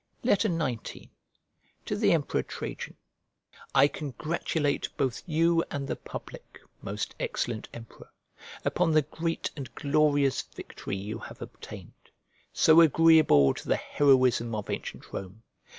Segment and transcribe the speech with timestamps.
[0.25, 0.81] XIX
[1.85, 2.95] To THE EMPEROR TRAJAN
[3.75, 8.09] I CONGRATULATE both you and the public, most excellent Emperor,
[8.65, 11.93] upon the great and glorious victory you have obtained;
[12.51, 15.43] so agreeable to the heroism of ancient Rome.